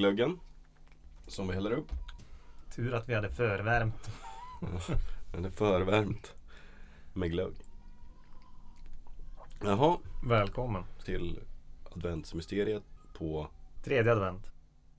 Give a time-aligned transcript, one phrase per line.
[0.00, 0.40] julglöggen.
[1.26, 1.92] Som vi häller upp.
[2.74, 4.10] Tur att vi hade förvärmt.
[5.32, 6.34] Den är förvärmt.
[7.12, 7.54] Med glögg.
[9.62, 10.84] Jaha, Välkommen.
[11.04, 11.40] till
[11.92, 12.82] adventsmysteriet
[13.18, 13.48] på...
[13.84, 14.52] Tredje advent.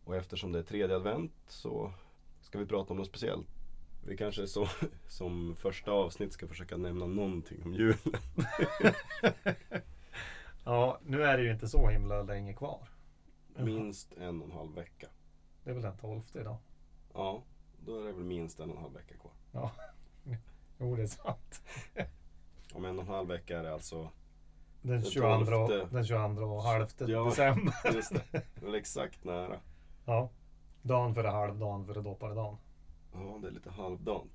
[0.03, 1.93] Och eftersom det är tredje advent så
[2.41, 3.47] ska vi prata om något speciellt.
[4.07, 4.67] Vi kanske så,
[5.07, 7.97] som första avsnitt ska försöka nämna någonting om julen.
[10.63, 12.90] Ja, nu är det ju inte så himla länge kvar.
[13.55, 15.07] Minst en och en halv vecka.
[15.63, 16.57] Det är väl den tolfte idag.
[17.13, 17.43] Ja,
[17.85, 19.31] då är det väl minst en och en halv vecka kvar.
[19.51, 19.71] Ja,
[20.79, 21.61] jo det är sant.
[22.73, 24.09] Om en och en halv vecka är det alltså
[24.81, 25.87] Den Den 22, tolfte.
[25.91, 27.23] den 22 och halvte Ja.
[27.25, 27.73] december.
[27.93, 29.59] Just det, väl exakt nära.
[30.05, 30.29] Ja.
[30.81, 32.57] Dagen före halvdagen före dopparedagen.
[33.13, 34.31] Ja, det är lite halvdant.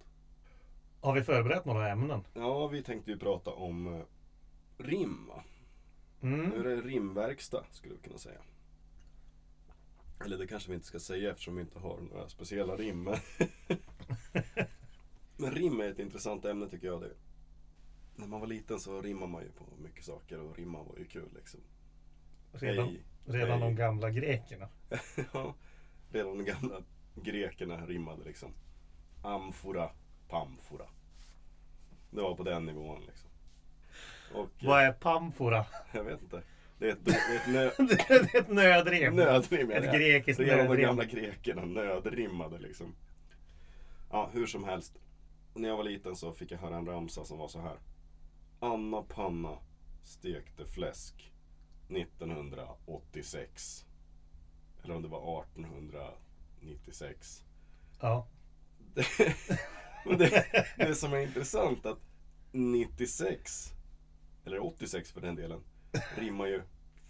[1.01, 2.25] Har vi förberett några ämnen?
[2.35, 4.01] Ja, vi tänkte ju prata om eh,
[4.79, 5.43] rim va?
[6.21, 6.63] Nu är Mm.
[6.63, 8.41] det rimverkstad skulle vi kunna säga.
[10.25, 13.05] Eller det kanske vi inte ska säga eftersom vi inte har några speciella rim.
[15.37, 17.01] Men, rim är ett intressant ämne tycker jag.
[17.01, 17.15] Det.
[18.17, 21.05] När man var liten så rimmade man ju på mycket saker och rimma var ju
[21.05, 21.61] kul liksom.
[22.53, 23.61] Redan, Hej, redan hej.
[23.61, 24.69] de gamla grekerna.
[25.33, 25.55] Ja,
[26.11, 26.83] redan de gamla
[27.15, 28.53] grekerna rimmade liksom.
[29.23, 29.91] Amfora,
[30.29, 30.87] pamfora.
[32.11, 33.31] Det var på den nivån liksom.
[34.35, 35.67] Och Vad är pamfora?
[35.93, 36.43] jag vet inte.
[36.79, 39.17] Det är ett, det är ett nö, det är ett nödrim.
[39.17, 39.71] nödrim.
[39.71, 40.87] Ett grekiskt Redan de nödrim.
[40.87, 42.95] gamla grekerna nödrimmade liksom.
[44.11, 44.99] Ja, hur som helst.
[45.55, 47.77] När jag var liten så fick jag höra en ramsa som var så här.
[48.61, 49.59] Anna Panna
[50.05, 51.33] stekte fläsk
[51.89, 53.87] 1986.
[54.85, 57.45] Eller om det var 1896.
[58.01, 58.27] Ja.
[60.05, 60.45] Men det,
[60.79, 61.99] det som är intressant att
[62.53, 63.73] 96,
[64.45, 65.61] eller 86 för den delen,
[66.17, 66.63] rimmar ju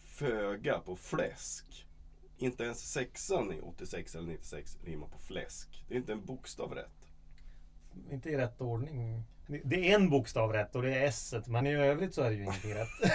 [0.02, 1.86] föga på fläsk.
[2.38, 5.84] Inte ens sexan i 86 eller 96 rimmar på fläsk.
[5.88, 7.12] Det är inte en bokstav rätt.
[8.10, 9.24] Inte i rätt ordning.
[9.64, 12.36] Det är en bokstav rätt och det är s men i övrigt så är det
[12.36, 12.88] ju ingenting rätt.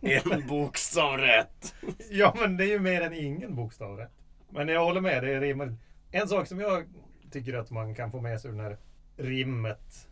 [0.00, 1.74] En bokstav rätt!
[2.10, 4.12] ja, men det är ju mer än ingen bokstav rätt.
[4.50, 5.76] Men jag håller med, det rimmar.
[6.10, 6.84] En sak som jag
[7.30, 8.78] tycker att man kan få med sig ur den här
[9.16, 10.08] rimmet.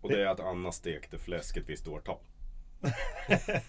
[0.00, 2.18] Och det är att Anna stekte fläsk ett visst årtal.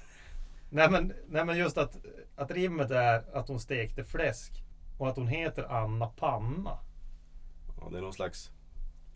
[0.69, 1.97] Nej men, nej, men just att,
[2.35, 4.63] att rimmet är att hon stekte fläsk
[4.97, 6.79] och att hon heter Anna Panna.
[7.81, 8.51] Ja, det är någon slags...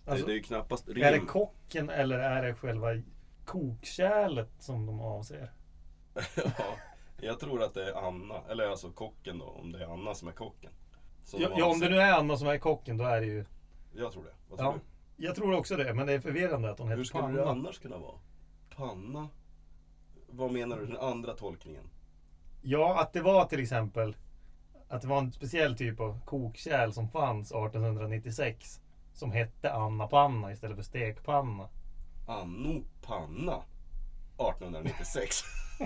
[0.06, 1.04] Alltså, det, det är ju knappast rim.
[1.04, 2.88] Är det kocken eller är det själva
[3.46, 5.52] kokkärlet som de avser?
[6.36, 6.78] ja,
[7.22, 10.28] jag tror att det är Anna, eller alltså kocken då, om det är Anna som
[10.28, 10.72] är kocken.
[11.24, 13.46] Som Ja, ja, om det nu är Anna som är kocken då är det ju...
[13.94, 14.34] Jag tror det.
[14.50, 14.80] Vad tror Ja,
[15.18, 16.96] jag tror också det, men det är förvirrande att hon du?
[16.96, 17.38] Hur heter skulle Panna.
[17.38, 18.20] det annars kunna vara?
[18.76, 19.28] Panna?
[20.32, 21.84] Vad menar du, den andra tolkningen?
[22.62, 24.16] Ja, att det var till exempel
[24.88, 28.82] att det var en speciell typ av kokkärl som fanns 1896
[29.14, 31.70] som hette Anna Panna istället för stekpanna.
[32.28, 33.64] Anno Panna
[34.38, 35.36] 1896.
[35.80, 35.86] I-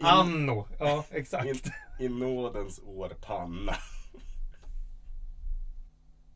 [0.00, 1.70] Anno, ja I, exakt.
[2.00, 3.72] I nådens år Panna.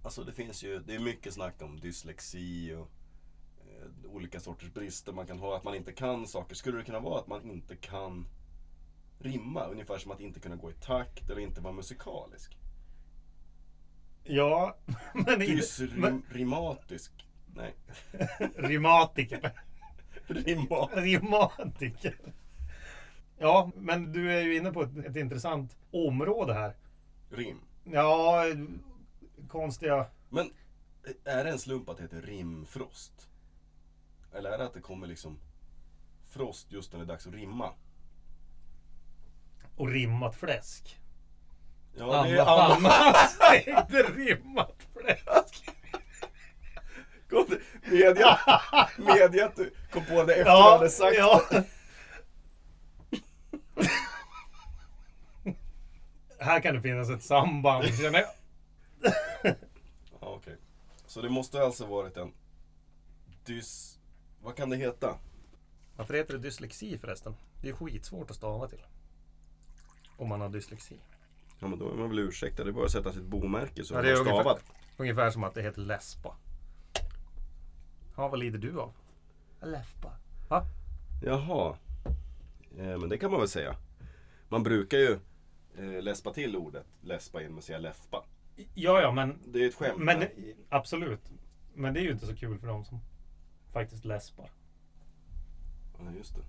[0.03, 2.91] Alltså det finns ju, det är mycket snack om dyslexi och
[4.07, 5.57] olika sorters brister man kan ha.
[5.57, 6.55] Att man inte kan saker.
[6.55, 8.27] Skulle det kunna vara att man inte kan
[9.19, 9.65] rimma?
[9.65, 12.59] Ungefär som att inte kunna gå i takt eller inte vara musikalisk.
[14.25, 14.77] Ja,
[15.15, 17.13] men, Dysrimatisk.
[17.55, 17.75] Nej.
[18.57, 19.53] Rimatiker.
[20.27, 20.89] Rimma.
[20.93, 22.17] Rimatiker.
[23.39, 26.77] Ja, men du är ju inne på ett, ett intressant område här.
[27.31, 27.61] Rim.
[27.85, 28.45] Ja,
[29.49, 30.07] konstiga...
[30.29, 30.51] Men
[31.25, 33.29] är det en slump att det heter rimfrost?
[34.35, 35.41] Eller är det att det kommer liksom
[36.31, 37.73] frost just när det är dags att rimma?
[39.77, 41.01] Och rimmat fläsk.
[41.97, 45.71] Ja, det är Anna stekte rimmat fläsk.
[47.85, 48.39] Medge,
[48.97, 51.43] medge att du kom på det efter Ja, hade sagt ja.
[56.39, 58.31] Här kan det finnas ett samband känner jag.
[60.21, 60.57] Ja, okej.
[61.07, 62.33] Så det måste alltså varit en
[63.45, 63.99] dys...
[64.45, 65.19] Vad kan det heta?
[65.97, 67.35] Varför heter det dyslexi förresten?
[67.63, 68.83] Det är skitsvårt att stava till.
[70.17, 70.97] Om man har dyslexi.
[71.61, 72.65] Ja men då är man väl ursäktad.
[72.65, 74.65] Det är bara att sätta sitt bomärke så Ja, det är man ungefär- stavat.
[74.97, 76.37] Ungefär som att det heter läspa.
[78.17, 78.93] Ja, vad lider du av?
[79.63, 80.13] Läspa.
[80.49, 80.65] Va?
[81.23, 81.77] Jaha.
[82.79, 83.77] Eh, men det kan man väl säga.
[84.49, 85.19] Man brukar ju
[85.79, 88.25] eh, läspa till ordet läspa genom att säga läfpa.
[88.75, 89.99] Ja, ja, men, Det är ett skämt.
[89.99, 90.25] men
[90.69, 91.21] absolut.
[91.75, 93.01] Men det är ju inte så kul för dem som
[93.75, 94.51] faktiskt läspar.
[95.99, 96.43] Ja, just det.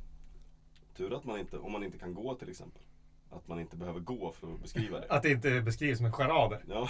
[0.97, 2.81] Tur att man inte, om man inte kan gå till exempel.
[3.29, 5.07] att man inte behöver gå för att beskriva det.
[5.09, 6.63] Att det inte beskrivs som en charader.
[6.67, 6.89] Ja.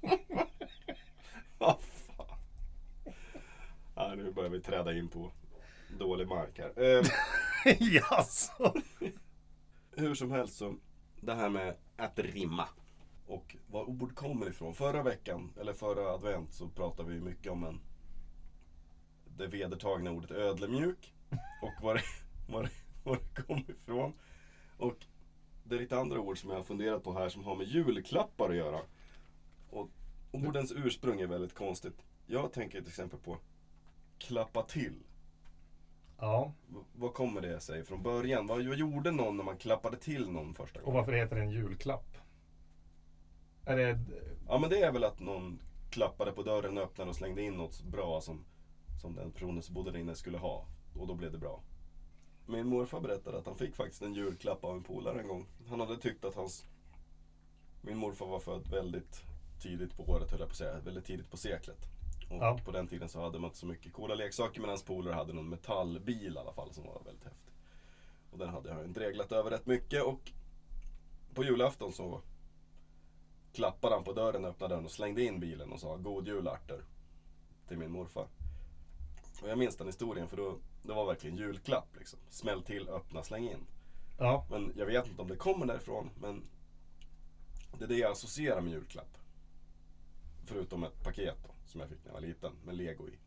[1.58, 2.38] Vad fan.
[3.94, 5.30] Ja, nu börjar vi träda in på
[5.98, 6.82] dålig mark här.
[6.82, 7.04] Eh,
[7.94, 8.74] Jaså?
[9.96, 10.74] hur som helst så,
[11.20, 12.68] det här med att rimma.
[13.26, 14.74] Och var ord kommer ifrån.
[14.74, 17.80] Förra veckan, eller förra advent, så pratade vi mycket om en,
[19.36, 21.14] det vedertagna ordet ödlemjuk.
[21.62, 22.02] Och var det,
[22.52, 22.70] var det,
[23.04, 24.12] var det kom ifrån.
[24.78, 25.06] Och
[25.64, 28.50] det är lite andra ord som jag har funderat på här som har med julklappar
[28.50, 28.80] att göra.
[29.70, 29.88] Och
[30.30, 32.04] ordens ursprung är väldigt konstigt.
[32.26, 33.38] Jag tänker till exempel på
[34.18, 34.94] klappa till.
[36.18, 36.52] Ja.
[36.68, 38.46] V- Vad kommer det sig från början?
[38.46, 40.96] Vad, gjorde någon när man klappade till någon första Och gången?
[40.98, 42.16] varför heter det en julklapp?
[43.66, 43.98] Är det...
[44.48, 45.60] Ja men det är väl att någon
[45.90, 48.44] klappade på dörren, öppnade och slängde in något bra som,
[49.00, 50.66] som den personen som bodde där inne skulle ha.
[50.98, 51.62] Och då blev det bra.
[52.46, 55.46] Min morfar berättade att han fick faktiskt en julklapp av en polare en gång.
[55.68, 56.64] Han hade tyckt att hans...
[57.82, 59.22] Min morfar var född väldigt
[59.62, 60.78] tidigt på året höll jag på att säga.
[60.80, 61.78] Väldigt tidigt på seklet.
[62.30, 62.58] Och Ja.
[62.64, 65.32] på den tiden så hade man inte så mycket coola leksaker men hans polare hade
[65.32, 67.54] någon metallbil i alla fall som var väldigt häftig.
[68.30, 70.32] Och den hade han dreglat över rätt mycket och
[71.34, 72.20] på julafton så
[73.52, 76.84] klappade han på dörren, öppnade den och slängde in bilen och sa God jul Arthur
[77.68, 78.26] till min morfar.
[79.42, 82.18] Och jag minns den historien för då, det var verkligen julklapp liksom.
[82.28, 83.66] Smäll till, öppna, släng in.
[84.18, 84.46] Ja.
[84.50, 86.42] Men jag vet inte om det kommer därifrån men
[87.78, 89.18] det är det jag associerar med julklapp.
[90.46, 93.18] Förutom ett paket då, som jag fick när jag var liten med lego i.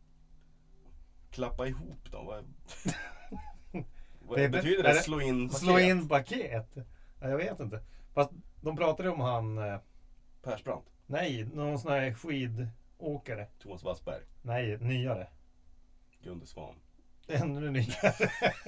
[1.30, 2.22] Klappa ihop då?
[2.22, 2.44] Vad,
[4.20, 5.60] vad Det betyder det- Slå in paket?
[5.60, 6.68] Slå in paket?
[7.20, 7.82] Ja, jag vet inte.
[8.14, 8.30] Fast
[8.60, 9.58] de pratade om han...
[9.58, 9.78] eh,
[10.42, 10.86] Persbrandt?
[11.06, 13.46] Nej, någon sån här skidåkare.
[13.58, 14.22] Thomas Wassberg?
[14.42, 15.28] Nej, nyare.
[16.22, 16.74] Gunde Svan?
[17.26, 18.30] Ännu nyare.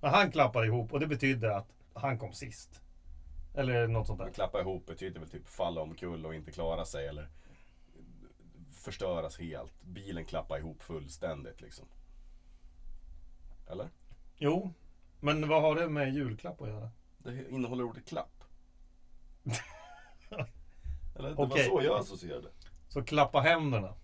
[0.00, 2.80] Men han klappade ihop och det betydde att han kom sist.
[3.54, 4.24] Eller något sånt där.
[4.24, 7.28] Men klappa ihop betyder väl typ falla omkull och inte klara sig eller
[8.72, 9.82] förstöras helt.
[9.82, 11.86] Bilen klappar ihop fullständigt liksom.
[13.70, 13.88] Eller?
[14.36, 14.72] Jo,
[15.20, 16.90] men vad har det med julklapp att göra?
[17.18, 18.44] Det innehåller ordet klapp.
[21.14, 21.68] Eller det Okej.
[21.70, 22.48] var så jag associerade.
[22.88, 23.94] Så klappa händerna.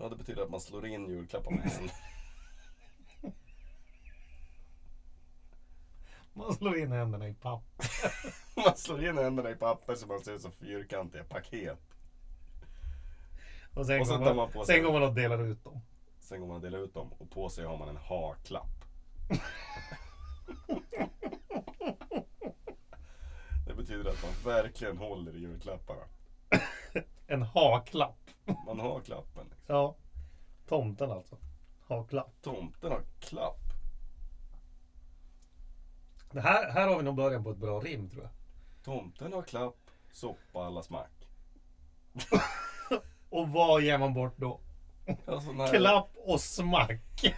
[0.00, 1.92] Ja, det betyder att man slår in julklappar med händerna.
[6.32, 7.62] Man slår in händerna i papp.
[8.56, 11.78] Man slår in händerna i papper så man ser ut som fyrkantiga paket.
[13.74, 15.64] Och sen, Och så går, man, man på sig- sen går man och delar ut
[15.64, 15.80] dem.
[16.20, 18.84] Sen går man och delar ut dem och på sig har man en ha-klapp.
[23.66, 26.02] Det betyder att man verkligen håller i julklapparna.
[27.26, 28.30] En ha-klapp.
[28.66, 29.54] Man har klappen.
[29.70, 29.94] Ja.
[30.68, 31.36] Tomten alltså.
[31.88, 32.32] Ha-klapp.
[32.42, 33.60] Tomten har klapp.
[36.30, 38.30] Det här, här har vi nog början på ett bra rim tror jag.
[38.84, 39.76] Tomten har klapp,
[40.12, 41.28] soppa alla smack.
[43.30, 44.60] Och vad ger man bort då?
[45.26, 47.22] Sån här- Klapp och smack.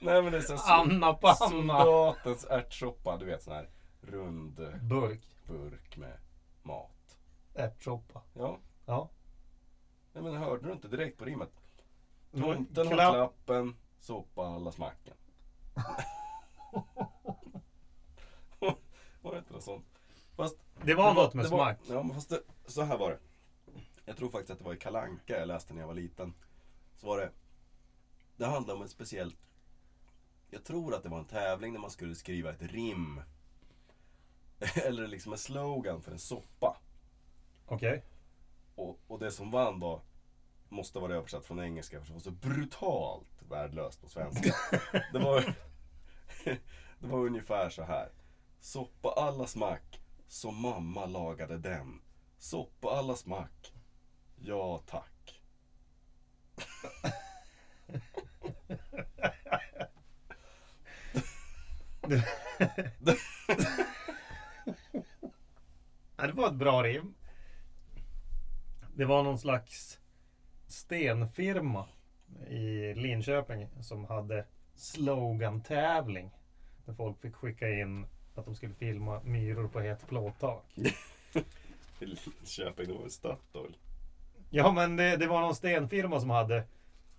[0.00, 1.36] Nej men det är så Anna på Anna.
[1.50, 3.16] soldatens ärtsoppa.
[3.16, 3.68] Du vet sån här
[4.00, 5.20] rund Burk.
[5.46, 6.16] burk med
[6.62, 7.16] mat.
[7.54, 8.20] Ärtsoppa.
[8.34, 9.08] Ja, Ja.
[10.14, 11.50] Nej, men hörde du inte direkt på rimmet?
[12.32, 13.14] Mm, Tomten har klapp.
[13.14, 15.14] klappen, soppa alla smacken.
[19.22, 19.84] var det inte något sånt?
[20.36, 21.78] Fast Det var något med det var- smack.
[21.88, 23.18] Ja, men fast det, så här var det.
[24.04, 26.34] Jag tror faktiskt att det var i Kalanka jag läste när jag var liten.
[26.96, 27.30] Så var det,
[28.36, 29.36] det handlade om ett speciellt,
[30.50, 33.20] jag tror att det var en tävling där man skulle skriva ett rim.
[34.84, 36.76] Eller liksom en slogan för en soppa.
[37.66, 38.02] Okej.
[38.74, 40.00] Och, och det som vann var,
[40.68, 44.54] måste vara översatt från engelska för det var så brutalt värdelöst på svenska.
[45.12, 45.56] Det var,
[46.98, 48.08] det var ungefär så här.
[48.60, 52.00] Soppa alla smack, som mamma lagade den.
[52.38, 53.72] Soppa alla smack,
[54.36, 55.42] ja tack.
[66.16, 67.14] Det var ett bra rim.
[68.96, 70.00] Det var någon slags
[70.66, 71.86] stenfirma
[72.48, 76.30] i Linköping som hade slogan-tävling.
[76.84, 80.64] Där folk fick skicka in att de skulle filma myror på ett plåttak.
[81.98, 83.76] Linköping, det var väl Statoil.
[84.50, 86.64] Ja men det, det var någon stenfirma som hade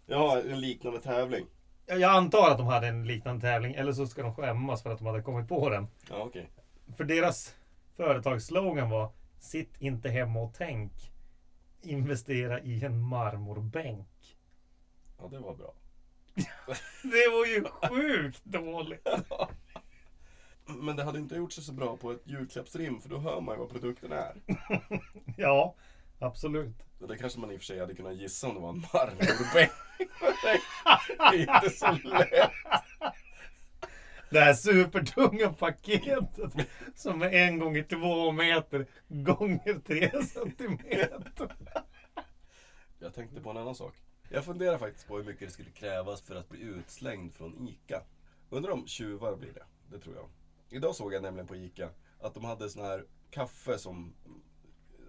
[0.05, 1.45] Ja, en liknande tävling.
[1.85, 4.97] Jag antar att de hade en liknande tävling eller så ska de skämmas för att
[4.97, 5.87] de hade kommit på den.
[6.09, 6.49] Ja, okej.
[6.97, 7.55] För deras
[7.95, 10.91] företagsslogan var Sitt inte hemma och tänk.
[11.85, 14.37] Investera i en marmorbänk.
[15.17, 15.73] Ja, det var bra.
[17.03, 19.07] Det var ju sjukt dåligt.
[20.65, 23.55] Men det hade inte gjort sig så bra på ett julklappsrim för då hör man
[23.55, 24.35] ju vad produkten är.
[25.37, 25.75] Ja,
[26.19, 26.75] absolut.
[26.99, 29.71] Det kanske man i och för sig hade kunnat gissa om det var en marmorbänk.
[31.31, 32.51] det är inte så lätt.
[34.35, 41.55] Det här supertunga paketet som är en gånger två meter gånger tre centimeter.
[42.99, 43.95] Jag tänkte på en annan sak.
[44.29, 48.01] Jag funderar faktiskt på hur mycket det skulle krävas för att bli utslängd från ICA.
[48.49, 49.63] Undrar om tjuvar blir det.
[49.91, 50.29] Det tror jag.
[50.69, 51.89] Idag såg jag nämligen på ICA
[52.19, 54.13] att de hade sån här kaffe som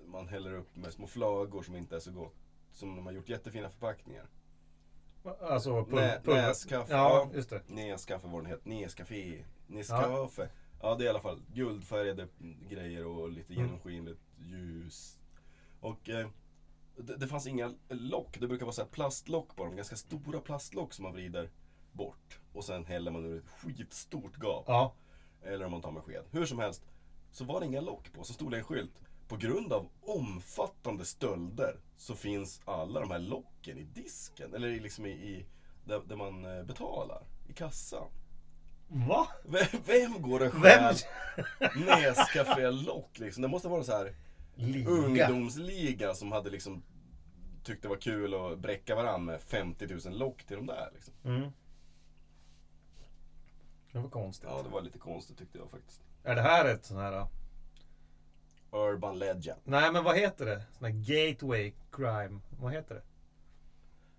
[0.07, 2.37] man häller upp med små flagor som inte är så gott.
[2.73, 4.27] Som de har gjort jättefina förpackningar.
[5.41, 6.93] Alltså, pul- Nä, Näskaffe.
[6.93, 7.63] Ja, just det.
[7.69, 8.69] Näskaffe var den heter.
[8.71, 9.45] Nescafé.
[9.67, 10.49] Nescafé.
[10.83, 10.95] Ja.
[10.95, 12.29] det är i alla fall guldfärgade
[12.71, 13.65] grejer och lite Mm.
[13.67, 15.19] genomskinligt ljus.
[15.81, 16.29] Och eh,
[16.97, 18.37] det, det fanns inga lock.
[18.41, 19.77] Det brukar vara så plastlock på dem.
[19.77, 21.51] Ganska stora plastlock som man vrider
[21.93, 22.41] bort.
[22.53, 24.65] Och sen häller man ur ett skitstort gap.
[24.67, 24.95] Ja,
[25.43, 26.25] Eller om man tar med sked.
[26.31, 26.83] Hur som helst.
[27.31, 28.25] Så var det inga lock på.
[28.25, 29.03] Så stod det en skylt.
[29.29, 34.55] På grund av omfattande stölder så finns alla de här locken i disken.
[34.55, 35.47] Eller i- liksom i, i
[35.85, 37.23] där, där man eh, betalar.
[37.49, 38.09] I kassan.
[38.89, 39.27] va?
[39.45, 40.95] Vem, vem går och stjäl
[41.87, 43.43] Nescafé-lock liksom?
[43.43, 44.15] Det måste vara så här
[44.55, 44.89] Liga.
[44.91, 46.83] ungdomsliga som hade liksom
[47.65, 50.91] tyckt det var kul att bräcka varandra med 50 000 lock till de där.
[50.95, 51.15] Liksom.
[51.25, 51.51] Mm.
[53.93, 54.49] Det var konstigt.
[54.53, 56.01] Ja, det var lite konstigt tyckte jag faktiskt.
[56.25, 57.27] Är det här ett sån här...
[58.77, 59.61] Urban Legend.
[59.65, 60.63] Nej, men vad heter det?
[60.79, 62.41] Sån här gateway crime.
[62.61, 63.03] Vad heter det?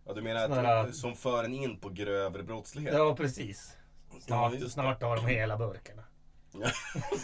[0.05, 2.93] Ja, du menar här- att som för en in på grövre brottslighet?
[2.93, 3.77] Ja, precis.
[4.11, 4.69] Ja, Snart, det.
[4.69, 6.03] snart har de hela burkarna.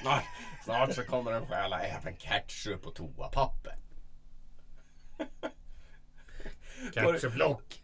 [0.01, 0.23] snart,
[0.63, 3.75] snart så kommer de stjäla även ketchup och toapapper.
[6.93, 7.81] Ketchuplock.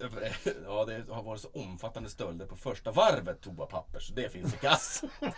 [0.65, 4.57] Ja, det har varit så omfattande stölder på första varvet toapapper så det finns i
[4.57, 5.09] kassan.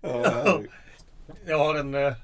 [0.00, 0.60] Ja,
[1.46, 1.94] Jag har en...
[1.94, 2.14] Eh,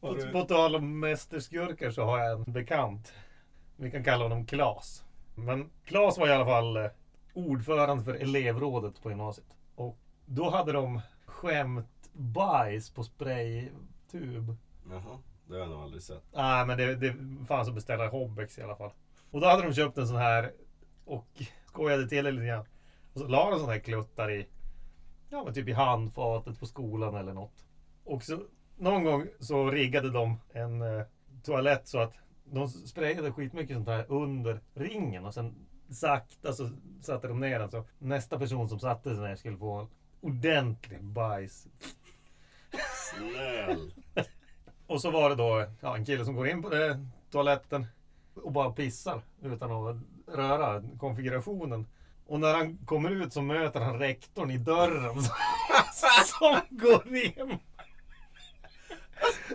[0.00, 3.12] på, på tal om mästerskurkar så har jag en bekant.
[3.76, 5.04] Vi kan kalla honom Klas.
[5.34, 6.90] Men Klas var i alla fall eh,
[7.34, 9.56] ordförande för elevrådet på gymnasiet.
[9.74, 14.56] Och då hade de skämt bajs på spraytub.
[14.90, 15.18] Jaha,
[15.50, 16.22] det har jag nog aldrig sett.
[16.32, 17.14] Nej, men det, det
[17.46, 18.90] fanns att beställa i Hobbex i alla fall.
[19.30, 20.52] Och då hade de köpt en sån här
[21.04, 22.66] och skojade till det lite grann.
[23.12, 24.48] Och så la de sån här kluttar i,
[25.28, 27.64] ja men typ i handfatet på skolan eller något.
[28.04, 28.42] Och så
[28.76, 31.04] någon gång så riggade de en eh,
[31.42, 32.12] toalett så att
[32.44, 37.70] de sprayade skitmycket sånt här under ringen och sen sakta så satte de ner den
[37.70, 39.88] så nästa person som satte sig ner skulle få
[40.20, 41.66] ordentlig bajs
[42.94, 43.92] Snäll.
[44.90, 47.86] Och så var det då ja, en kille som går in på det, toaletten
[48.34, 49.96] och bara pissar utan att
[50.36, 51.86] röra konfigurationen.
[52.26, 55.22] Och när han kommer ut så möter han rektorn i dörren
[56.26, 57.58] som går in.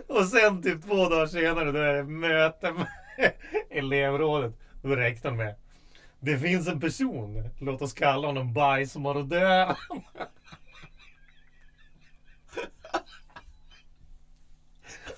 [0.06, 3.32] Och sen typ två dagar senare då är det möte med
[3.70, 4.52] elevrådet.
[4.82, 5.54] Då är rektorn med.
[6.20, 9.76] Det finns en person, låt oss kalla honom bajsmarodören.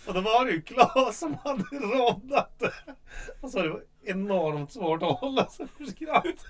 [0.09, 2.73] Och då var det ju Klas som hade roddat det.
[3.41, 6.47] Och så det var enormt svårt att hålla sig för skratt.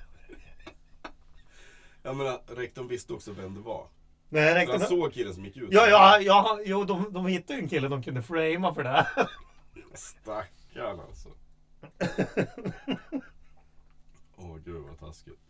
[2.03, 3.87] Jag menar, rektorn visste också vem det var.
[4.29, 4.81] Nej, rektorn...
[4.81, 5.69] han såg killen som gick ut.
[5.73, 8.88] Ja, ja, ja, jo, de, de hittade ju en kille de kunde framea för det
[8.88, 9.07] här.
[9.95, 11.29] Stackarn alltså.
[14.37, 15.41] Åh gud vad taskigt.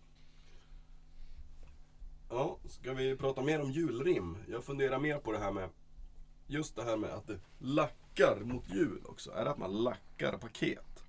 [2.31, 4.37] Ja, ska vi prata mer om julrim?
[4.49, 5.69] Jag funderar mer på det här med
[6.51, 9.31] Just det här med att det lackar mot jul också.
[9.33, 11.05] Är det att man lackar paket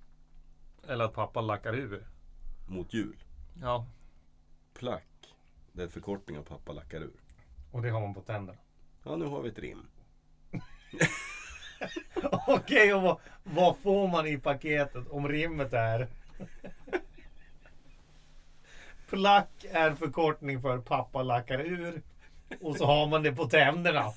[0.88, 2.06] Eller att pappa lackar ur.
[2.68, 3.16] mot jul?
[3.60, 3.86] Ja,
[4.74, 5.34] Plack.
[5.72, 7.20] Det är en förkortning av pappa lackar ur.
[7.72, 8.58] och det har man på tänderna.
[9.04, 9.86] Ja, nu har vi ett rim.
[12.46, 16.08] Okej, och vad, vad får man i paketet om rimmet är?
[19.08, 22.02] Plack är förkortning för pappa lackar ur.
[22.60, 24.12] Och så har man det på tänderna.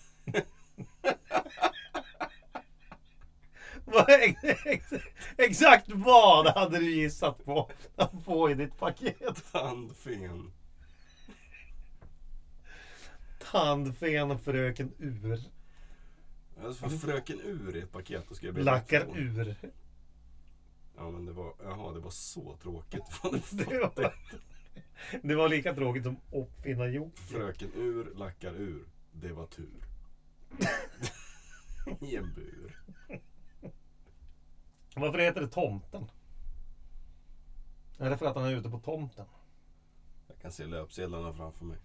[5.37, 9.51] Exakt vad hade du gissat på att få i ditt paket?
[9.51, 10.51] Tandfen.
[13.51, 15.39] Tandfen fröken ur.
[16.63, 18.25] Alltså för fröken ur i ett paket.
[18.29, 19.55] Då ska jag be Lackar ur.
[20.97, 23.03] Ja men det var, jaha det var så tråkigt.
[23.09, 24.13] Fan, Det var,
[25.21, 27.21] det var lika tråkigt som uppfinna Jocke.
[27.21, 28.85] Fröken ur lackar ur.
[29.11, 29.83] Det var tur.
[32.01, 32.83] I en bur.
[34.95, 36.11] Varför heter det tomten?
[37.97, 39.25] Är det för att han är ute på tomten?
[40.27, 41.77] Jag kan se löpsedlarna framför mig.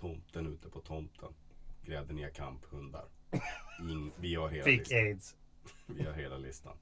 [0.00, 1.34] Tomten ute på tomten.
[1.82, 3.08] Grävde ner kamphundar.
[3.80, 4.98] In, vi har hela Fick listan.
[4.98, 5.36] aids.
[5.86, 6.76] Vi har hela listan.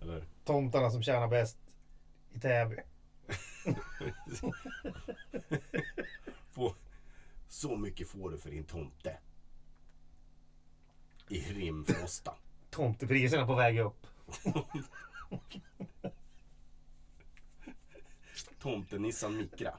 [0.00, 0.24] Eller?
[0.44, 1.58] Tomtarna som tjänar bäst
[2.32, 2.76] i Täby.
[6.50, 6.74] Få,
[7.48, 9.18] så mycket får du för din tomte.
[11.28, 12.34] I Rimfrosta.
[12.70, 14.06] Tomtepriserna på väg upp.
[18.60, 19.78] Tomtenissan Mikra.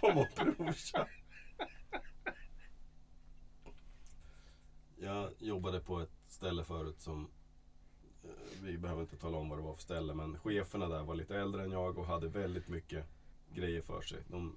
[0.00, 1.08] Kom och provkör.
[4.96, 7.28] Jag jobbade på ett ställe förut som
[8.24, 8.30] eh,
[8.62, 11.36] vi behöver inte tala om vad det var för ställe men cheferna där var lite
[11.36, 13.06] äldre än jag och hade väldigt mycket
[13.54, 14.18] grejer för sig.
[14.28, 14.56] De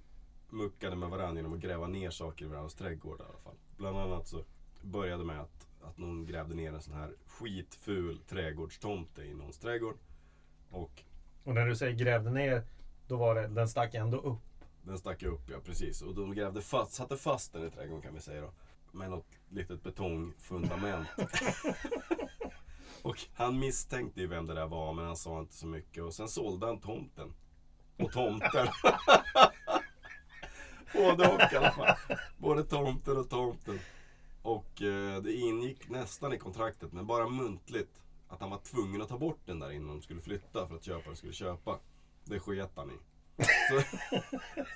[0.50, 3.58] muckade med varandra genom att gräva ner saker i varandras trädgårdar i alla fall.
[3.78, 4.44] Bland annat så
[4.84, 9.98] började med att, att någon grävde ner en sån här skitful trädgårdstomte i någons trädgård.
[10.70, 11.04] Och
[11.44, 12.64] Och när du säger grävde ner,
[13.08, 14.42] då var det, den stack ändå upp.
[14.84, 16.02] den stack upp, ja precis.
[16.02, 18.52] Och de grävde fast, satte fast den i trädgården kan vi säga då.
[18.92, 21.08] Med något litet betongfundament.
[23.02, 26.04] och han misstänkte ju vem det där var men han sa inte så mycket.
[26.04, 27.34] Och sen sålde han tomten.
[27.98, 28.68] Och tomten.
[30.94, 31.96] Både och i alla fall.
[32.38, 33.80] Både tomten och tomten.
[34.42, 38.02] Och eh, det ingick nästan i kontraktet men bara muntligt.
[38.28, 40.84] Att han var tvungen att ta bort den där innan de skulle flytta för att
[40.84, 41.80] köparen skulle köpa.
[42.26, 42.98] Det sket han i.
[43.70, 43.82] Så,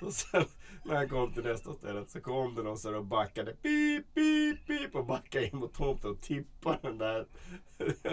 [0.00, 0.44] så sen
[0.84, 4.14] när han kom till nästa stället så kom det någon så här och backade pip,
[4.14, 7.26] pip, pip och backade in mot tomten och tippade den där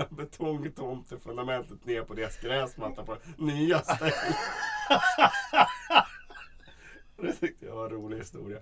[0.16, 4.14] betongtomtefundamentet ner på deras gräsmatta på nya stället.
[7.18, 8.60] Det tyckte jag var en rolig historia.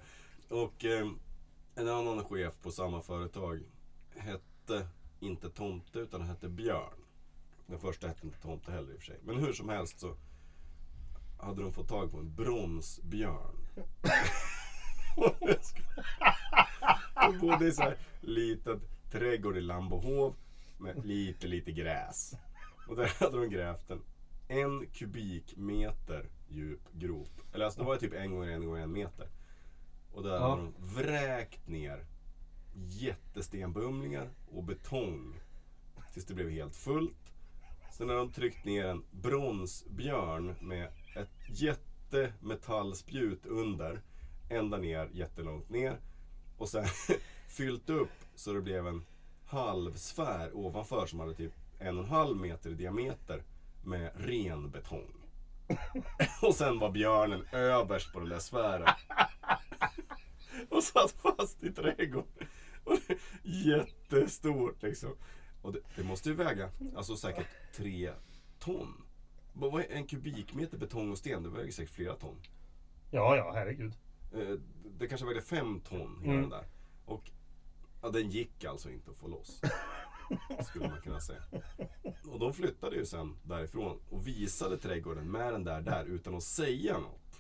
[0.50, 1.08] Och eh,
[1.82, 3.64] en annan chef på samma företag
[4.16, 4.88] hette
[5.20, 7.06] inte Tomte utan hette Björn.
[7.68, 9.20] Den första hette inte Tomte heller i och för sig.
[9.24, 10.16] Men hur som helst så
[11.40, 13.56] hade de fått tag på en bronsbjörn.
[17.16, 20.36] De bodde i så här litet trädgård i Lambohov
[20.78, 22.34] med lite, lite gräs.
[22.88, 24.02] Och där hade de grävt en
[24.52, 27.42] en kubikmeter djup grop.
[27.54, 29.28] Eller alltså det var typ en gånger en gånger en meter.
[30.14, 30.50] Och där Ja.
[30.50, 32.06] hade de vräkt ner
[32.74, 35.40] jättestenbumlingar och betong.
[36.14, 37.34] Tills det blev helt fullt.
[37.92, 44.02] Sen har de tryckt ner en bronsbjörn med ett jättemetallspjut under.
[44.50, 46.00] Ända ner, jättelångt ner.
[46.58, 46.86] Och sen
[47.48, 49.06] fyllt upp så det blev en
[49.46, 53.44] halvsfär ovanför som hade typ en och en halv meter i diameter
[53.84, 55.14] med ren betong.
[56.42, 58.88] Och sen var björnen överst på den där sfären.
[60.82, 62.48] Och satt fast i trädgården.
[62.84, 65.16] Och det, jättestort liksom.
[65.62, 68.12] Och det, det måste ju väga, alltså säkert tre
[68.60, 69.02] ton.
[69.54, 71.44] Vad en kubikmeter betong och sten?
[71.44, 72.36] Det väger säkert flera ton.
[73.12, 73.94] Ja, ja, herregud.
[74.34, 74.56] Eh,
[75.00, 76.42] Det kanske vägde fem ton hela Mm.
[76.42, 76.66] den där.
[77.06, 77.32] Och
[78.02, 79.62] ja, den gick alltså inte att få loss.
[80.70, 81.42] Skulle man kunna säga.
[82.32, 86.44] Och de flyttade ju sen därifrån och visade trädgården med den där där utan att
[86.44, 87.31] säga något.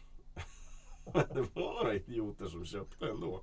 [1.13, 3.41] Det var några idioter som köpte ändå.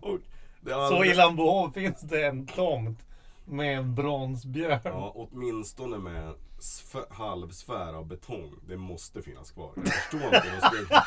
[0.00, 0.18] Och
[0.60, 2.98] det Så andra- i Lambohov finns det en tomt
[3.44, 4.80] med en bronsbjörn.
[4.84, 8.54] Ja, åtminstone med en sf- halvsfär av betong.
[8.66, 9.72] Det måste finnas kvar.
[9.76, 11.02] Jag förstår inte hur de skulle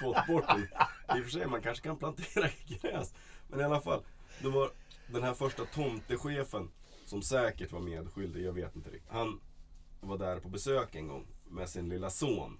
[0.02, 0.62] fått bort den.
[1.18, 3.14] I och för sig, man kanske kan plantera gräs.
[3.48, 4.02] Men i alla fall,
[4.42, 4.70] det var
[5.06, 6.70] den här första tomtechefen
[7.06, 9.12] som säkert var medskyldig, jag vet inte riktigt.
[9.12, 9.40] Han
[10.00, 12.58] var där på besök en gång med sin lilla son.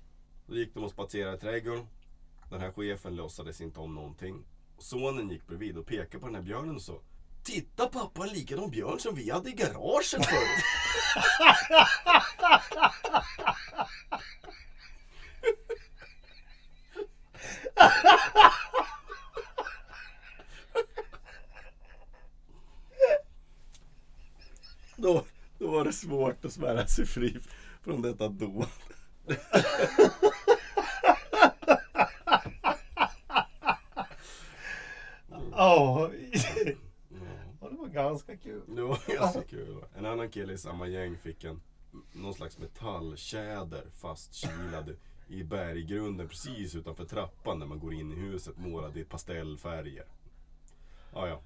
[0.53, 1.87] Då gick de och spatserade i trädgården.
[2.51, 4.45] Den här chefen låtsades inte om någonting.
[4.79, 7.01] Sonen gick bredvid och pekade på den här björnen och sa
[7.43, 10.65] Titta pappa, en likadan björn som vi hade i garaget förut.
[24.97, 25.25] Då,
[25.59, 27.37] då var det svårt att svära sig fri
[27.83, 28.67] från detta dåd.
[35.51, 36.11] Ja,
[37.61, 37.69] Ja.
[37.71, 38.63] Det var ganska kul.
[38.77, 39.85] Det var ganska kul.
[39.95, 41.61] En annan kille i samma gäng fick en
[42.13, 44.97] någon slags metalltjäder fastkilad
[45.29, 50.05] i berggrunden precis utanför trappan när man går in i huset målad i pastellfärger.
[51.13, 51.41] Ja, ja.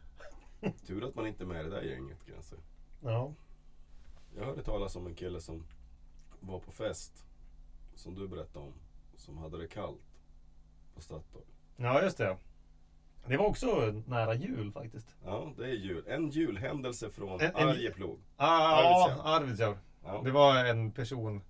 [0.86, 2.60] Tur att man inte är med i det där gänget kan jag säga.
[3.02, 3.32] Ja.
[4.36, 5.66] Jag hörde talas om en kille som
[6.40, 7.24] var på fest.
[7.96, 8.72] Som du berättade om.
[9.16, 10.00] Som hade det kallt
[10.94, 11.44] på Statoil.
[11.76, 12.36] Ja, just det.
[13.26, 13.66] Det var också
[14.06, 15.16] nära jul faktiskt.
[15.24, 16.04] Ja, det är jul.
[16.08, 18.18] En julhändelse från En- en- Arjeplog.
[18.36, 18.46] Ah,
[18.82, 19.36] ja, Arvidsjaur.
[19.36, 19.78] Arvidsjaur.
[20.04, 20.20] Ja.
[20.24, 21.42] Det var en person,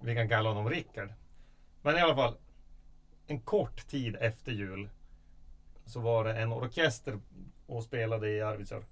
[0.00, 1.12] vi kan kalla honom Rickard.
[1.82, 2.34] Men i alla fall,
[3.26, 4.88] en kort tid efter jul
[5.86, 7.20] så var det en orkester
[7.66, 8.84] och spelade i Arvidsjaur.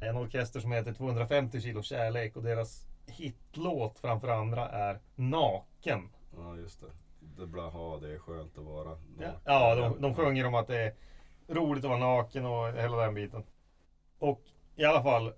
[0.00, 6.08] En orkester som heter 250 kilo kärlek och deras hitlåt framför andra är Naken.
[6.36, 6.86] ja, just det.
[7.20, 9.40] Det bla ha, det är skönt att vara Ja, naken.
[9.44, 10.94] ja de, de sjunger om att det är
[11.48, 13.42] roligt att vara naken och hela den biten.
[14.18, 14.42] Och
[14.76, 15.32] i alla fall,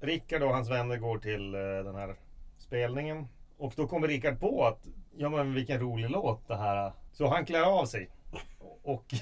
[0.00, 2.16] Rickard och hans vänner går till eh, den här
[2.58, 3.28] spelningen.
[3.56, 6.92] Och då kommer Rickard på att, ja men vilken rolig låt det här är.
[7.12, 8.08] Så han klär av sig.
[8.82, 9.04] Och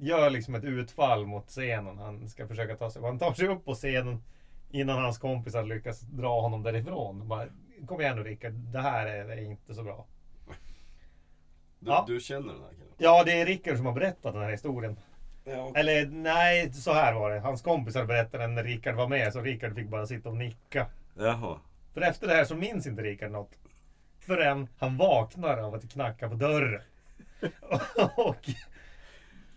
[0.00, 1.98] gör liksom ett utfall mot scenen.
[1.98, 4.22] Han ska försöka ta sig, han tar sig upp på scenen
[4.70, 7.28] innan hans kompisar lyckas dra honom därifrån.
[7.28, 7.46] Bara,
[7.86, 10.06] Kom igen nu Rickard, det här är, inte så bra.
[11.78, 12.04] Du, Ja.
[12.08, 12.92] du känner den här killen?
[12.98, 14.96] Ja, det är Rickard som har berättat den här historien.
[15.44, 15.72] Ja.
[15.74, 17.40] Eller nej, så här var det.
[17.40, 20.86] Hans kompisar berättade när Rickard var med, så Rickard fick bara sitta och nicka.
[21.14, 21.58] Jaha.
[21.94, 23.58] För efter det här så minns inte Rickard något.
[24.18, 26.82] Förrän han vaknar av att det knackar på dörren.
[28.16, 28.50] och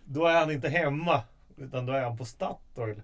[0.04, 1.22] då är han inte hemma,
[1.56, 3.02] utan då är han på Statoil.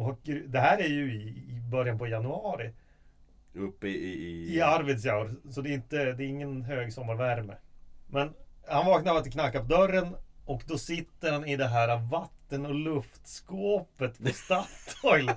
[0.00, 2.70] Och det här är ju i början på januari
[3.54, 3.90] Uppe i...
[3.90, 5.34] i, i Arvidsjaur.
[5.50, 7.54] Så det är, inte, det är ingen hög sommarvärme.
[8.06, 8.32] Men
[8.68, 11.96] han vaknar av att det knackar på dörren och då sitter han i det här
[12.10, 15.30] vatten och luftskåpet på Statoil.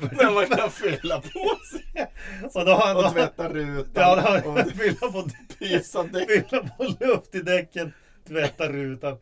[0.00, 2.06] När man kan fylla på sig.
[2.54, 2.96] och då har han...
[2.96, 3.92] Och tvätta rutan.
[3.94, 7.92] Ja, då och fylla på, fylla på luft i däcken,
[8.28, 9.18] tvätta rutan.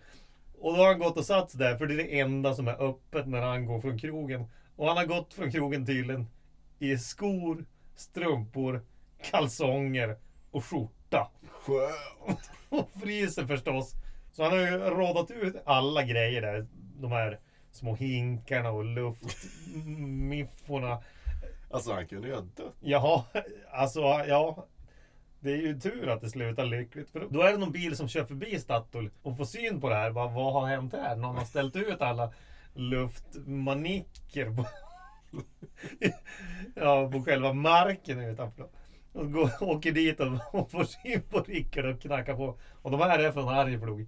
[0.60, 2.88] Och då har han gått och satt där, för det är det enda som är
[2.88, 4.46] öppet när han går från krogen.
[4.76, 6.26] Och han har gått från krogen tydligen
[6.78, 7.64] i skor,
[7.96, 8.82] strumpor,
[9.30, 10.16] kalsonger
[10.50, 11.30] och skjorta.
[11.50, 12.50] Skönt.
[12.68, 13.94] Och fryser förstås.
[14.32, 16.66] Så han har ju rådat ut alla grejer där.
[17.00, 17.38] De här
[17.70, 21.02] små hinkarna och luftmifforna.
[21.70, 22.74] Alltså han kunde ju ha dött.
[22.80, 23.24] Jaha,
[23.72, 24.66] alltså ja.
[25.40, 27.10] Det är ju tur att det slutar lyckligt.
[27.10, 29.94] För då är det någon bil som kör förbi Statoil och får syn på det
[29.94, 30.10] här.
[30.10, 31.16] Bara, vad har hänt här?
[31.16, 32.32] Någon har ställt ut alla
[32.74, 34.66] luftmanicker på,
[36.74, 38.68] ja, på själva marken utanför.
[39.12, 40.26] Och går, åker dit och,
[40.60, 42.58] och får syn på Rickard och knackar på.
[42.82, 44.06] Och de här är från Arjeplog.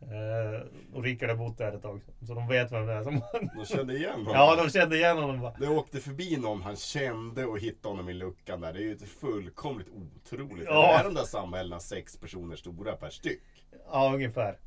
[0.00, 2.00] Eh, och Rickard har bott där ett tag.
[2.26, 3.20] Så de vet vem det är som...
[3.56, 4.32] De kände igen honom.
[4.32, 5.54] ja, de kände igen honom bara.
[5.58, 8.72] Det åkte förbi någon han kände och hittade honom i luckan där.
[8.72, 10.66] Det är ju fullkomligt otroligt.
[10.66, 10.98] Ja.
[10.98, 13.42] Är de där samhällena sex personer stora per styck?
[13.86, 14.58] Ja, ungefär.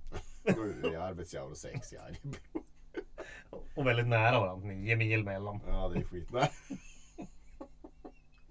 [0.56, 2.64] Sju i Arvidsjaur och sex i Arjeplog.
[3.76, 4.68] Och väldigt nära varandra.
[4.68, 5.60] Nio mil mellan.
[5.68, 6.48] Ja, det är skitnära.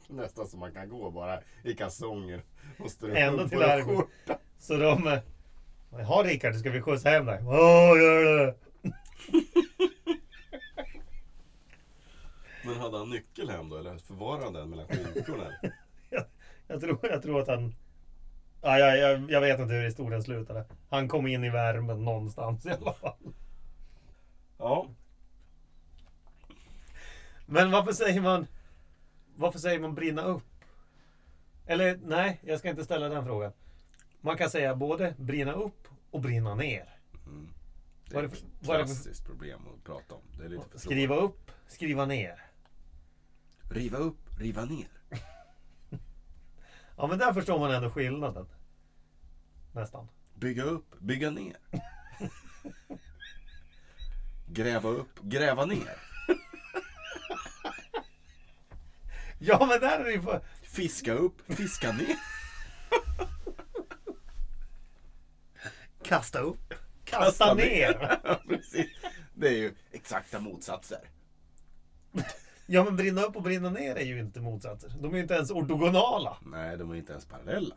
[0.09, 2.43] Nästan som man kan gå bara i kalsonger
[2.79, 4.39] och strumpor Ända till skjorta.
[4.59, 5.21] Så de...
[5.91, 7.43] Jaha Rickard, ska vi skjutsa hem dig?
[7.47, 8.55] Åh, gör det!
[12.65, 15.53] Men hade han nyckel hem då eller förvarade han den mellan skinkorna?
[16.69, 17.75] Jag tror, jag tror att han...
[18.62, 20.65] Ja, jag, jag, jag vet inte hur historien slutade.
[20.91, 23.33] Han kom in i värmen någonstans i alla fall.
[24.59, 24.88] Ja,
[27.47, 28.47] Men varför säger man...
[29.37, 30.64] Varför säger man brinna upp?
[31.66, 33.53] Eller nej, jag ska inte ställa den frågan.
[34.21, 36.99] Man kan säga både brinna upp och brinna ner.
[37.27, 37.49] mm.
[38.11, 40.23] det är ett klassiskt problem att prata om.
[40.38, 42.42] Det är lite för Skriva upp, skriva ner.
[43.71, 44.88] Riva upp, riva ner.
[46.99, 48.47] Ja, men där förstår man ändå skillnaden.
[49.73, 50.09] Nästan.
[50.35, 51.57] Bygga upp, bygga ner.
[54.57, 55.97] Gräva upp, gräva ner.
[59.38, 60.40] Ja, men där är det ju för...
[60.62, 62.16] Fiska upp, fiska ner.
[66.03, 68.19] Kasta upp, kasta ner.
[68.25, 68.87] Ja, Precis.
[69.35, 71.01] Det är ju exakta motsatser.
[72.66, 74.92] Ja, men brinna upp och brinna ner är ju inte motsatser.
[75.01, 76.37] De är ju inte ens ortogonala.
[76.42, 77.77] Nej, de är inte ens parallella.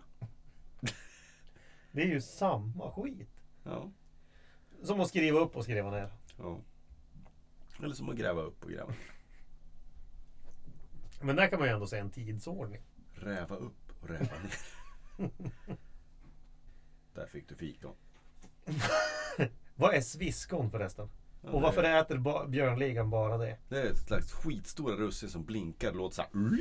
[1.92, 3.30] Det är ju samma skit.
[3.64, 3.92] Ja,
[4.84, 6.10] Som att skriva upp och skriva ner.
[6.38, 6.60] ja.
[7.84, 8.94] Eller som att gräva upp och gräva.
[11.22, 12.82] Men där kan man ju ändå säga en tidsordning.
[13.14, 14.26] Räva upp och räva
[15.18, 15.30] ner.
[17.14, 17.96] Där fick du fikon.
[19.76, 21.10] Vad är sviskon förresten?
[21.42, 23.58] Ja, Och varför är- äter ba- björnligan bara det?
[23.70, 26.30] Det är ett slags skitstora russin som blinkar och låter såhär.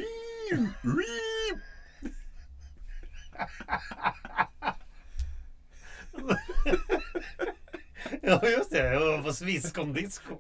[8.23, 10.39] Ja just det, jag var på sviskondisco.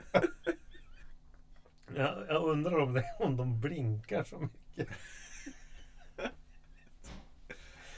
[1.96, 4.88] Ja, jag undrar om, det, om de blinkar så mycket.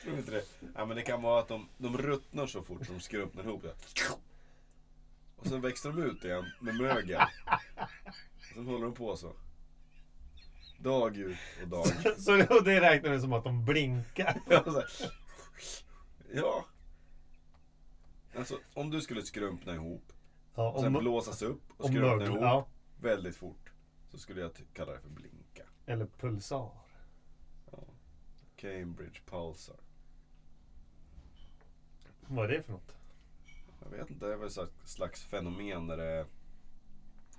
[0.02, 0.44] Tror inte det?
[0.74, 3.64] Ja, men det kan vara att de, de ruttnar så fort som de skrumpnar ihop.
[5.36, 7.20] Och sen växer de ut igen med mögel.
[8.36, 9.32] Och sen håller de på så.
[10.78, 11.86] Dag ut och dag.
[12.18, 14.40] Så det, det räknar du som att de blinkar.
[14.48, 14.86] Ja, så här.
[16.32, 16.64] ja.
[18.36, 20.12] Alltså om du skulle skrumpna ihop
[20.54, 22.66] Ja, och sen blåsas upp och skrumpna ihop Ja,
[23.00, 23.70] väldigt fort.
[24.10, 25.62] Så skulle jag kalla det för blinka.
[25.86, 26.70] eller pulsar.
[28.60, 29.76] Cambridge Pulsar.
[32.20, 32.96] Vad är det för något?
[33.82, 36.26] Jag vet inte, det är väl ett slags fenomen där det är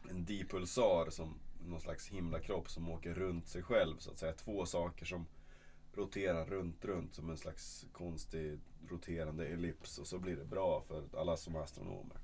[0.09, 4.33] en dipulsar som någon slags himlakropp som åker runt sig själv så att säga.
[4.33, 5.25] Två saker som
[5.93, 11.03] roterar runt, runt som en slags konstig roterande ellips och så blir det bra för
[11.17, 12.17] alla som är astronomer.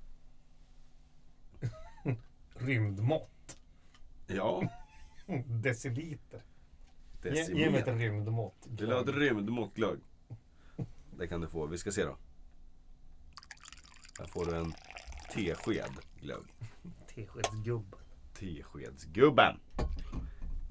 [2.53, 3.36] Rymdmått.
[4.27, 4.69] Ja,
[5.45, 6.43] Deciliter.
[7.23, 8.67] Ge, ge mig ett rymdmått.
[8.67, 9.99] Vill du ha ett rymdmått glögg?
[11.17, 11.65] Det kan du få.
[11.65, 12.17] Vi ska se då.
[14.19, 14.73] Här får du en
[15.33, 16.45] tesked glögg.
[17.07, 17.99] Teskedsgubben.
[18.33, 19.59] Teskedsgubben.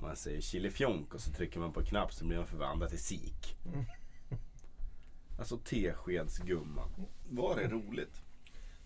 [0.02, 3.02] Man säger chilifjonk och så trycker man på en knapp så blir man förvandlad till
[3.02, 3.56] sik.
[5.38, 6.88] Alltså teskedsgumman.
[7.28, 8.22] Var det roligt?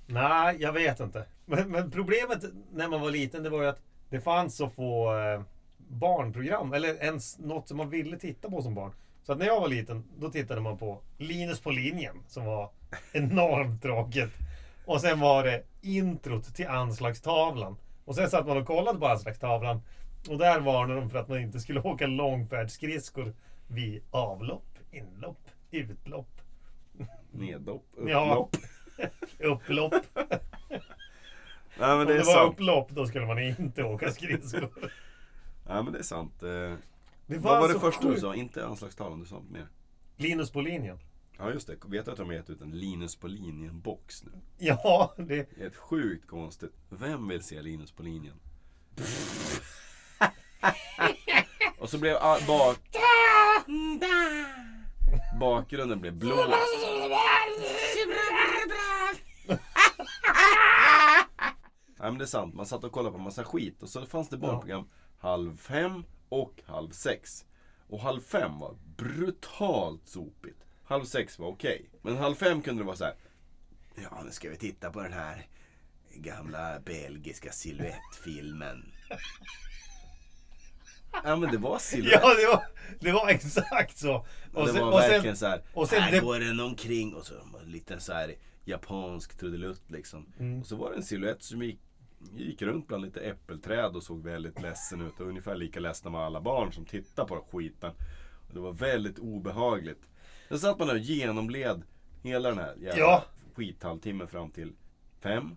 [0.07, 1.27] Nej, jag vet inte.
[1.47, 5.19] Men, men problemet när man var liten det var ju att det fanns så få
[5.19, 5.43] eh,
[5.89, 6.73] barnprogram.
[6.73, 8.93] Eller ens något som man ville titta på som barn.
[9.23, 12.17] Så att när jag var liten, då tittade man på Linus på linjen.
[12.29, 12.71] Som var
[13.13, 14.31] enormt tråkigt.
[14.85, 17.77] Och sen var det introt till anslagstavlan.
[18.05, 19.83] Och sen satt man och kollade på anslagstavlan.
[20.31, 23.35] Och där varnade de för att man inte skulle åka långfärdsskridskor
[23.67, 26.41] vid avlopp, inlopp, utlopp,
[27.33, 28.49] Nedlopp, Ja.
[29.39, 29.95] upplopp.
[31.81, 32.53] Nej men Om det är det var sant.
[32.53, 34.71] upplopp då skulle man inte åka skridskor.
[35.69, 36.43] Nej men det är sant.
[36.43, 38.21] Eh, Det Vad var det så första du sjukt.
[38.21, 38.35] sa?
[38.35, 39.67] Inte anslagstavlan, du sa mer.
[40.17, 40.99] Linus på linjen.
[41.39, 44.25] Ja just det, vet du att de har gett ut en Linus på linjen box
[44.25, 44.31] nu?
[44.59, 45.25] Ja, det...
[45.25, 46.73] Det är ett sjukt konstigt.
[46.89, 48.35] Vem vill se Linus på linjen?
[51.79, 52.17] Och så blev
[52.47, 52.79] bak...
[55.41, 56.37] Bakgrunden blev blå.
[61.99, 64.29] Nej men det är sant, man satt och kollade på massa skit och så fanns
[64.29, 67.45] det barnprogram halv fem och halv sex.
[67.89, 70.65] Och halv fem var brutalt sopigt.
[70.85, 71.91] Halv sex var okej.
[72.03, 73.15] Men halv fem kunde det vara så här.
[73.95, 75.47] Ja, nu ska vi titta på den här
[76.15, 78.93] gamla belgiska siluettfilmen.
[81.25, 82.21] Ja men det var siluett.
[82.23, 82.65] Ja, det var,
[83.01, 84.27] det var exakt så.
[84.55, 85.63] Och det sen, var och verkligen sen, så här.
[85.75, 89.91] och sen här det- går den omkring och så en liten så här japansk trudelutt
[89.91, 90.33] liksom.
[90.39, 90.61] Mm.
[90.61, 91.81] Och så var det en siluett som gick,
[92.37, 95.21] gick runt bland lite äppelträd och såg väldigt ledsen ut.
[95.21, 97.91] Och ungefär lika ledsna var alla barn som tittade på skiten.
[98.49, 100.03] Och det var väldigt obehagligt.
[100.49, 101.83] Sen satt man där och genomled
[102.23, 103.25] hela den här jävla Ja.
[103.55, 104.73] skithalvtimmen fram till
[105.21, 105.57] fem.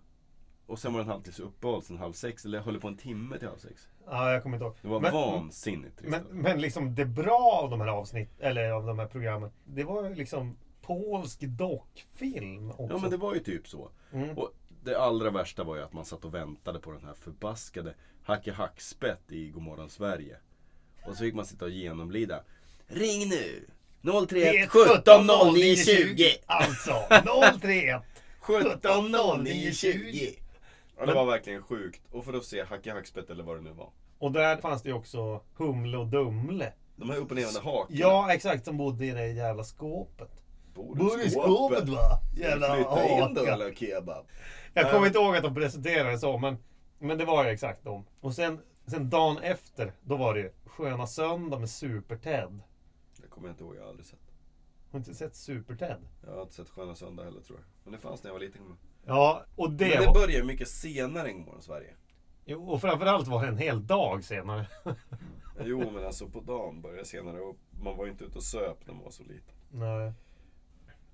[0.66, 2.44] Och sen var det en halvtids uppehåll sen halv sex.
[2.44, 3.88] Eller jag höll på en timme till halv sex.
[4.06, 4.74] ja, jag kommer inte ihåg.
[4.82, 6.00] Det var Men- vansinnigt.
[6.02, 9.84] Men, men liksom det bra av de här avsnitt, eller av de här programmen, det
[9.84, 12.86] var ju liksom polsk dockfilm också.
[12.90, 13.90] Ja men det var ju typ så.
[14.12, 14.38] Mm.
[14.38, 14.52] Och
[14.84, 18.52] det allra värsta var ju att man satt och väntade på den här förbaskade Hacke
[18.52, 20.36] Hackspett i Godmorgon Sverige.
[21.06, 22.42] Och så fick man sitta och genomlida.
[22.86, 23.66] Ring nu!
[24.28, 26.36] 031 17 09 20!
[26.46, 26.92] Alltså,
[27.60, 28.02] 031
[28.40, 30.34] 17 09 20!
[30.98, 32.02] Ja det var verkligen sjukt.
[32.10, 33.90] Och för att se Hacke Hackspett eller vad det nu var.
[34.18, 36.72] Och där fanns det ju också Humle och Dumle.
[36.96, 37.98] De här upp och nervända hakorna.
[38.00, 38.64] Ja, exakt.
[38.64, 40.43] Som bodde i det jävla skåpet.
[40.74, 42.20] Bor Bor i skåpet va?
[42.36, 43.52] Jävla Flytta in haka.
[43.52, 44.26] eller kebab.
[44.74, 46.56] Jag kommer inte ihåg att de presenterade det så, men,
[46.98, 48.04] men det var ju exakt dem.
[48.20, 52.60] Och sen, sen dagen efter, då var det ju Sköna Söndag med Super-Ted.
[53.22, 54.18] Det kommer jag inte ihåg, jag har aldrig sett.
[54.90, 55.98] Har du inte sett Super-Ted?
[56.26, 57.66] Jag har inte sett Sköna Söndag heller tror jag.
[57.84, 58.76] Men det fanns när jag var liten.
[59.04, 60.14] Ja, och det, Men det var...
[60.14, 61.94] började ju mycket senare än Godmorgon Sverige.
[62.44, 64.66] Jo, och framförallt var det en hel dag senare.
[65.64, 68.86] Jo, men alltså på dagen började senare och man var ju inte ute och söp
[68.86, 69.54] när man var så liten.
[69.70, 70.12] Nej.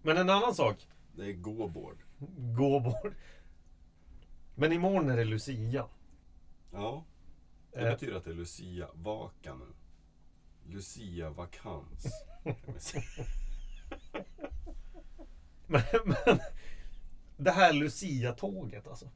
[0.02, 0.86] Men en annan sak.
[1.16, 1.98] Det är gåbord.
[2.56, 3.12] Gå bort.
[4.54, 5.86] Men imorgon är det Lucia.
[6.72, 7.04] Ja.
[7.72, 7.90] Det Eh.
[7.90, 9.66] betyder att det är Lucia-vaka nu.
[10.74, 12.06] Lucia-vakans.
[15.66, 16.38] Men, men
[17.36, 19.10] det här Lucia-tåget alltså.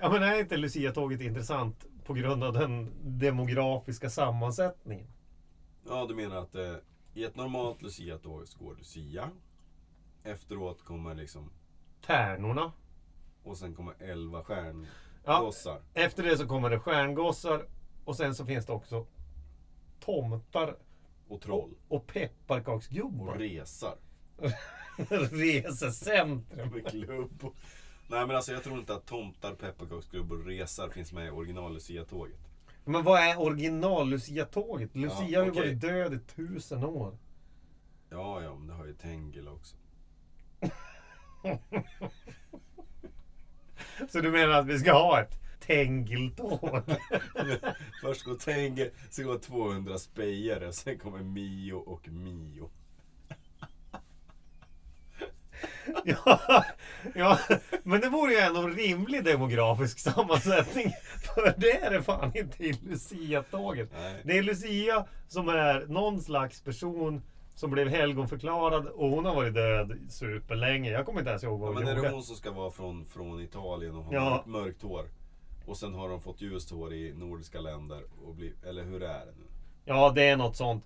[0.00, 5.06] Ja men är inte Lucia-tåget intressant på grund av den demografiska sammansättningen?
[5.86, 6.74] ja, du menar att eh,
[7.14, 9.30] i ett normalt Lucia-tåg så går Lucia.
[10.24, 11.50] Efteråt kommer liksom,
[12.06, 12.72] Tärnorna.
[13.42, 15.80] och sen kommer elva Ja, stjärngossar.
[15.94, 17.66] efter det så kommer det stjärngossar
[18.04, 19.06] och sen så finns det också
[20.00, 20.76] tomtar
[21.28, 21.74] Och troll.
[21.88, 23.34] och Och pepparkaksgubbar.
[23.38, 23.96] resar.
[25.30, 26.68] Resecentrum.
[26.70, 27.44] Med klubb.
[28.08, 31.74] Nej men alltså jag tror inte att tomtar, pepparkaksgrubbor och resar finns med i original
[31.74, 32.49] Lucia-tåget.
[32.90, 34.96] Men vad är original Lucia-tåget?
[34.96, 35.62] Lucia Ja, har ju okej.
[35.62, 37.18] varit död i tusen år.
[38.10, 39.76] Ja, ja, men det har ju Tengil också.
[44.08, 46.60] Så du menar att vi ska ha ett Tengiltåg?
[48.02, 52.70] Först går Tengil, sen går 200 spejare, sen kommer Mio och Mio.
[56.04, 56.64] Ja,
[57.14, 57.38] ja,
[57.82, 60.92] men det vore ju ändå en rimlig demografisk sammansättning.
[61.24, 63.90] För det är det fan inte i Lucia-tåget.
[64.24, 67.22] Det är Lucia som är någon slags person
[67.54, 70.90] som blev helgonförklarad och hon har varit död superlänge.
[70.90, 72.08] Jag kommer inte ens ihåg vad Ja, hon men är gjorde.
[72.08, 74.30] det hon som ska vara från, från Italien och ha Ja.
[74.30, 75.04] mörkt, mörkt hår?
[75.66, 79.26] Och sen har de fått ljust hår i nordiska länder och bli, Eller hur är
[79.26, 79.44] det nu?
[79.84, 80.84] Ja, det är något sånt.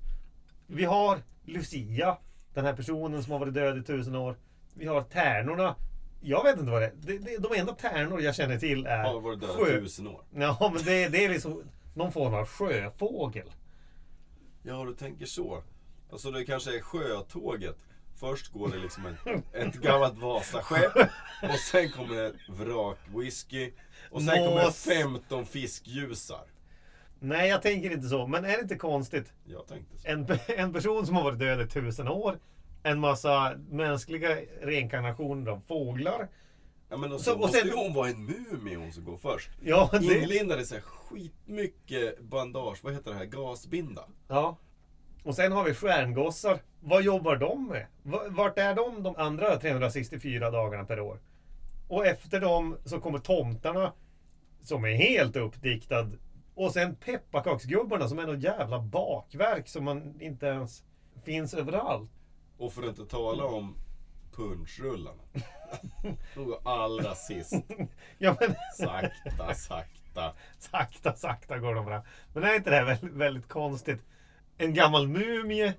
[0.67, 2.17] Vi har Lucia,
[2.55, 4.37] den här personen som har varit död i tusen år.
[4.75, 5.77] Vi har tärnorna.
[6.21, 6.93] Jag vet inte vad det är.
[6.95, 9.81] Det, det, de enda tärnor jag känner till är Har varit död i sjö...
[9.81, 10.25] tusen år.
[10.35, 11.63] Ja, men det, det är liksom
[11.95, 13.51] någon form av sjöfågel.
[14.63, 15.63] Ja, du tänker så.
[16.13, 17.77] Alltså det kanske är sjötåget.
[18.21, 20.97] Först går det liksom en, ett gammalt Vasaskepp
[21.43, 23.73] och sen kommer det vrakwhisky
[24.11, 24.85] och sen kommer det Nås.
[24.85, 26.45] 15 fiskljusar.
[27.21, 28.27] Nej, jag tänker inte så.
[28.27, 29.33] Men är det inte konstigt?
[29.45, 30.09] Jag tänkte så.
[30.09, 32.39] En, en person som har varit död i tusen år.
[32.87, 36.29] En massa mänskliga reinkarnationer av fåglar.
[36.89, 39.17] Ja, men och Så- och måste sen- ju hon vara en mumie hon som går
[39.17, 39.51] först.
[39.63, 44.05] Ja, det, Inlindad i så här skitmycket bandage, vad heter det här, gasbinda.
[44.29, 44.57] ja.
[45.25, 46.59] Och sen har vi stjärngossar.
[46.81, 47.87] Vad jobbar de med?
[48.31, 51.19] Vart är de de andra 364 dagarna per år?
[51.89, 53.93] Och efter dem så kommer tomtarna.
[54.63, 56.11] Som är helt uppdiktad.
[56.55, 60.83] Och sen pepparkaksgubbarna som är något jävla bakverk som man inte ens
[61.25, 62.11] finns överallt.
[62.59, 63.77] Och för att inte tala om
[64.33, 65.23] punschrullarna.
[66.35, 67.55] De går allra sist.
[68.19, 70.35] Ja men Sakta, sakta.
[70.59, 72.03] sakta, sakta går de fram.
[72.33, 74.01] Men är inte det här väldigt, väldigt konstigt?
[74.59, 75.75] En gammal mumie.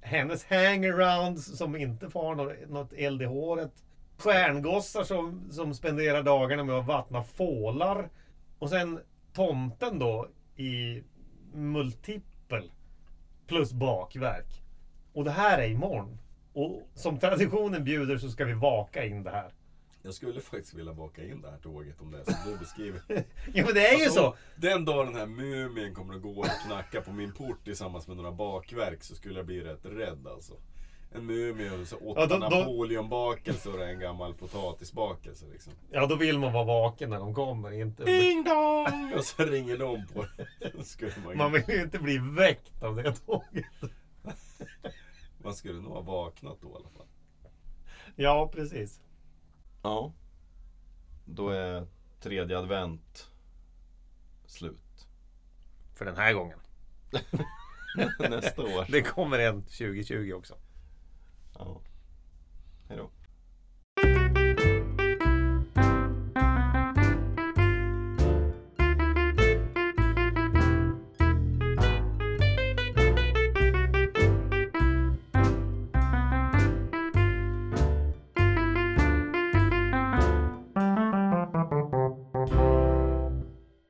[0.00, 2.34] Hennes hangarounds som inte får
[2.66, 3.84] något eld i håret.
[4.18, 8.10] Stjärngossar som, som spenderar dagarna med att vattna fålar.
[8.58, 9.00] Och sen
[9.32, 11.02] tomten då i
[11.52, 12.70] multipel.
[13.46, 14.59] Plus bakverk.
[15.12, 16.18] Och det här är imorgon.
[16.52, 19.50] Och som traditionen bjuder så ska vi vaka in det här.
[20.02, 23.00] Jag skulle faktiskt vilja baka in det här tåget om det är som du beskriver.
[23.54, 24.36] Ja men det är ju Alltså, så.
[24.56, 28.16] Den dag den här mumien kommer att gå och knacka på min port tillsammans med
[28.16, 30.54] några bakverk så skulle jag bli rätt rädd alltså.
[31.14, 35.72] En mumie och så åtta Ja, då- då- napoleonbakelser och en gammal potatisbakelse liksom.
[35.90, 37.72] Ja då vill man vara vaken när de kommer.
[37.72, 39.12] Inte Ding dong!
[39.16, 40.26] Och så ringer de på.
[41.26, 43.64] Man, Man vill ju inte bli väckt av det tåget.
[45.44, 47.06] Man skulle nog ha vaknat då i alla fall.
[48.16, 49.00] Ja, precis.
[49.82, 50.12] Ja.
[51.24, 51.86] Då är
[52.20, 53.30] tredje advent
[54.46, 55.08] slut.
[55.94, 56.58] För den här gången.
[58.18, 58.86] Nästa år.
[58.92, 60.54] Det kommer en 2020 också.
[61.58, 61.80] Ja.
[62.88, 63.10] Hej då.